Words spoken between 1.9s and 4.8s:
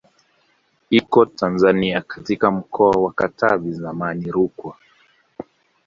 katika mkoa wa Katavi zamani Rukwa